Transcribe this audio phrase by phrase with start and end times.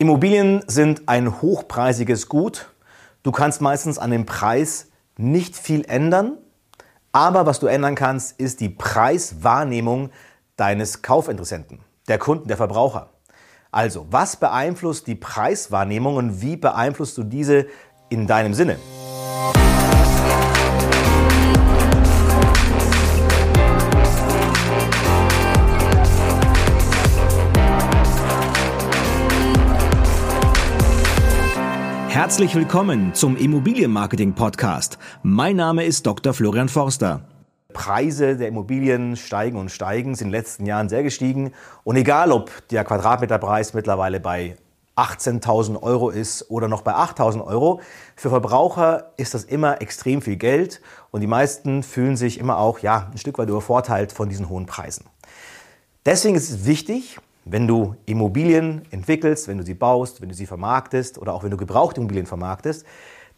[0.00, 2.70] Immobilien sind ein hochpreisiges Gut.
[3.22, 4.88] Du kannst meistens an dem Preis
[5.18, 6.38] nicht viel ändern,
[7.12, 10.08] aber was du ändern kannst, ist die Preiswahrnehmung
[10.56, 13.10] deines Kaufinteressenten, der Kunden, der Verbraucher.
[13.72, 17.66] Also, was beeinflusst die Preiswahrnehmung und wie beeinflusst du diese
[18.08, 18.78] in deinem Sinne?
[32.10, 34.98] Herzlich willkommen zum Immobilienmarketing Podcast.
[35.22, 36.34] Mein Name ist Dr.
[36.34, 37.22] Florian Forster.
[37.72, 41.52] Preise der Immobilien steigen und steigen, sind in den letzten Jahren sehr gestiegen.
[41.84, 44.56] Und egal, ob der Quadratmeterpreis mittlerweile bei
[44.96, 47.80] 18.000 Euro ist oder noch bei 8.000 Euro,
[48.16, 50.80] für Verbraucher ist das immer extrem viel Geld
[51.12, 54.66] und die meisten fühlen sich immer auch ja, ein Stück weit übervorteilt von diesen hohen
[54.66, 55.04] Preisen.
[56.04, 60.46] Deswegen ist es wichtig, wenn du Immobilien entwickelst, wenn du sie baust, wenn du sie
[60.46, 62.86] vermarktest oder auch wenn du gebrauchte Immobilien vermarktest,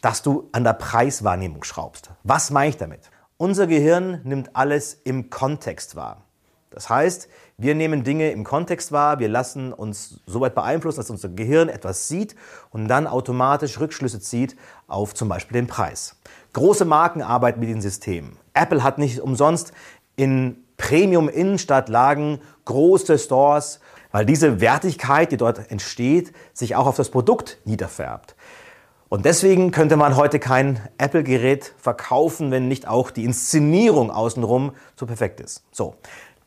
[0.01, 2.11] dass du an der Preiswahrnehmung schraubst.
[2.23, 3.09] Was meine ich damit?
[3.37, 6.21] Unser Gehirn nimmt alles im Kontext wahr.
[6.69, 11.09] Das heißt, wir nehmen Dinge im Kontext wahr, wir lassen uns so weit beeinflussen, dass
[11.09, 12.35] unser Gehirn etwas sieht
[12.69, 14.55] und dann automatisch Rückschlüsse zieht
[14.87, 16.19] auf zum Beispiel den Preis.
[16.53, 18.37] Große Marken arbeiten mit den Systemen.
[18.53, 19.71] Apple hat nicht umsonst
[20.15, 23.79] in Premium-Innenstadtlagen große Stores,
[24.13, 28.35] weil diese Wertigkeit, die dort entsteht, sich auch auf das Produkt niederfärbt.
[29.09, 35.05] Und deswegen könnte man heute kein Apple-Gerät verkaufen, wenn nicht auch die Inszenierung außenrum so
[35.05, 35.63] perfekt ist.
[35.71, 35.95] So.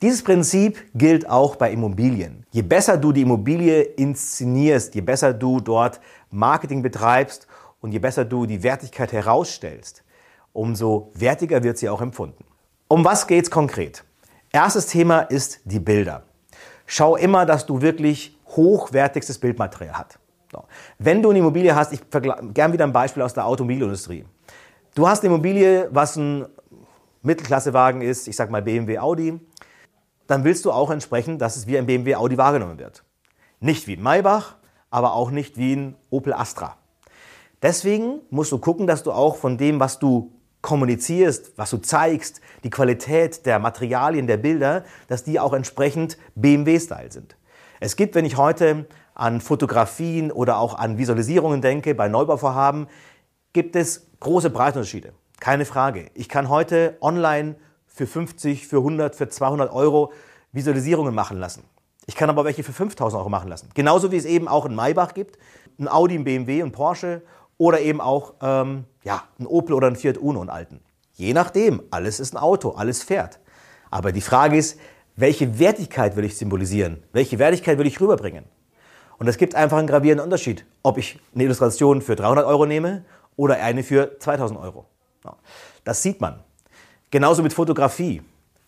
[0.00, 2.44] Dieses Prinzip gilt auch bei Immobilien.
[2.53, 6.00] Je besser du die Immobilie inszenierst, je besser du dort
[6.31, 7.48] Marketing betreibst
[7.81, 10.05] und je besser du die Wertigkeit herausstellst,
[10.53, 12.44] umso wertiger wird sie auch empfunden.
[12.89, 14.05] Um was geht's konkret?
[14.53, 16.25] Erstes Thema ist die Bilder.
[16.86, 20.18] Schau immer, dass du wirklich hochwertigstes Bildmaterial hast.
[20.52, 20.64] So.
[20.98, 24.24] Wenn du eine Immobilie hast, ich gern wieder ein Beispiel aus der Automobilindustrie.
[24.94, 26.46] Du hast eine Immobilie, was ein
[27.22, 29.41] Mittelklassewagen ist, ich sag mal BMW Audi,
[30.26, 33.04] dann willst du auch entsprechend, dass es wie ein BMW Audi wahrgenommen wird.
[33.60, 34.56] Nicht wie ein Maybach,
[34.91, 36.76] aber auch nicht wie ein Opel Astra.
[37.62, 40.32] Deswegen musst du gucken, dass du auch von dem, was du
[40.66, 47.12] kommunizierst, was du zeigst, die Qualität der Materialien, der Bilder, dass die auch entsprechend BMW-Style
[47.12, 47.37] sind.
[47.78, 52.88] Es gibt, wenn ich heute an Fotografien oder auch an Visualisierungen denke, bei Neubauvorhaben,
[53.53, 55.12] gibt es große Preisunterschiede.
[55.38, 56.10] Keine Frage.
[56.15, 57.55] Ich kann heute online
[57.87, 60.12] für 50, für 100, für 200 Euro
[60.50, 61.62] Visualisierungen machen lassen.
[62.06, 63.71] Ich kann aber welche für 5000 Euro machen lassen.
[63.75, 65.38] Genauso wie es eben auch in Maybach gibt,
[65.78, 67.22] ein Audi, ein BMW, ein Porsche
[67.59, 70.81] oder eben auch ähm, ja, ein Opel oder ein Fiat Uno, einen alten.
[71.15, 73.41] Je nachdem, alles ist ein Auto, alles fährt.
[73.91, 74.78] Aber die Frage ist,
[75.17, 77.03] welche Wertigkeit will ich symbolisieren?
[77.12, 78.44] Welche Wertigkeit will ich rüberbringen?
[79.19, 83.05] Und es gibt einfach einen gravierenden Unterschied, ob ich eine Illustration für 300 Euro nehme
[83.37, 84.84] oder eine für 2000 Euro.
[85.84, 86.43] Das sieht man.
[87.11, 88.23] Genauso mit Fotografie.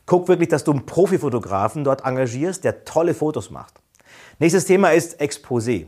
[0.07, 3.75] Guck wirklich, dass du einen Profifotografen dort engagierst, der tolle Fotos macht.
[4.39, 5.87] Nächstes Thema ist Exposé.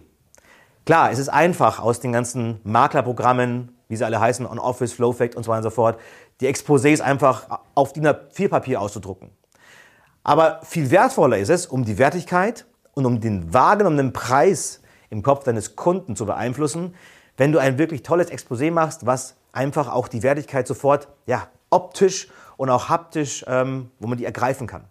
[0.90, 5.44] Klar, es ist einfach aus den ganzen Maklerprogrammen, wie sie alle heißen, On-Office, Flowfact und
[5.44, 6.00] so weiter und so fort,
[6.40, 9.30] die Exposés einfach auf DIN A4-Papier auszudrucken.
[10.24, 14.80] Aber viel wertvoller ist es, um die Wertigkeit und um den wahrgenommenen Preis
[15.10, 16.96] im Kopf deines Kunden zu beeinflussen,
[17.36, 22.26] wenn du ein wirklich tolles Exposé machst, was einfach auch die Wertigkeit sofort ja, optisch
[22.56, 24.82] und auch haptisch, ähm, wo man die ergreifen kann.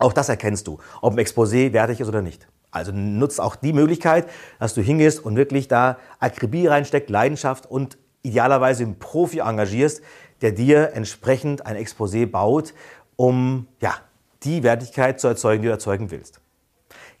[0.00, 2.46] Auch das erkennst du, ob ein Exposé wertig ist oder nicht.
[2.70, 7.98] Also nutzt auch die Möglichkeit, dass du hingehst und wirklich da Akribie reinsteckt, Leidenschaft und
[8.22, 10.02] idealerweise einen Profi engagierst,
[10.40, 12.74] der dir entsprechend ein Exposé baut,
[13.16, 13.94] um ja,
[14.42, 16.40] die Wertigkeit zu erzeugen, die du erzeugen willst.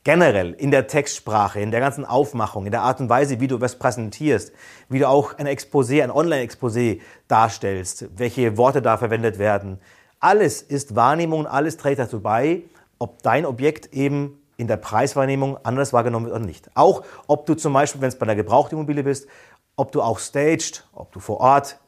[0.02, 3.60] Generell in der Textsprache, in der ganzen Aufmachung, in der Art und Weise, wie du
[3.60, 4.52] was präsentierst,
[4.88, 9.78] wie du auch ein Exposé, ein Online-Exposé darstellst, welche Worte da verwendet werden.
[10.18, 12.62] Alles ist Wahrnehmung alles trägt dazu bei,
[12.98, 16.70] ob dein Objekt eben in der Preiswahrnehmung anders wahrgenommen wird oder nicht.
[16.74, 19.26] Auch ob du zum Beispiel, wenn es bei einer Gebrauchtimmobilie bist,
[19.74, 21.80] ob du auch staged, ob du vor Ort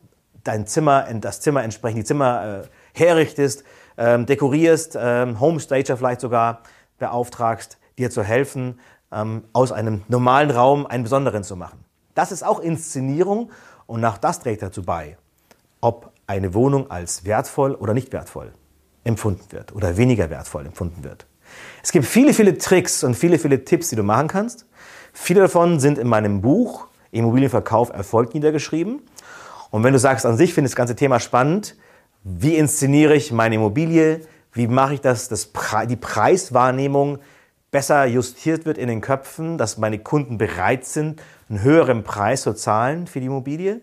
[0.42, 3.64] dein Zimmer, das Zimmer entsprechend die Zimmer äh, herrichtest,
[3.98, 6.62] ähm, dekorierst, ähm, Homestager vielleicht sogar
[6.98, 8.80] beauftragst, dir zu helfen,
[9.12, 11.84] ähm, aus einem normalen Raum einen besonderen zu machen.
[12.14, 13.50] Das ist auch Inszenierung
[13.86, 15.18] und auch das trägt dazu bei,
[15.82, 18.54] ob eine Wohnung als wertvoll oder nicht wertvoll
[19.04, 21.26] empfunden wird oder weniger wertvoll empfunden wird.
[21.82, 24.66] Es gibt viele, viele Tricks und viele, viele Tipps, die du machen kannst.
[25.12, 29.02] Viele davon sind in meinem Buch Immobilienverkauf Erfolg niedergeschrieben.
[29.70, 31.76] Und wenn du sagst, an sich finde ich das ganze Thema spannend,
[32.24, 34.20] wie inszeniere ich meine Immobilie,
[34.52, 35.50] wie mache ich das, das
[35.88, 37.18] die Preiswahrnehmung
[37.70, 42.52] besser justiert wird in den Köpfen, dass meine Kunden bereit sind, einen höheren Preis zu
[42.52, 43.80] zahlen für die Immobilie.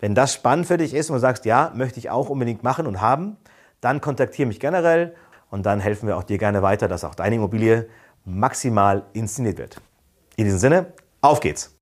[0.00, 2.86] Wenn das spannend für dich ist und du sagst, ja, möchte ich auch unbedingt machen
[2.86, 3.36] und haben,
[3.80, 5.14] dann kontaktiere mich generell
[5.50, 7.88] und dann helfen wir auch dir gerne weiter, dass auch deine Immobilie
[8.24, 9.80] maximal inszeniert wird.
[10.36, 11.79] In diesem Sinne, auf geht's!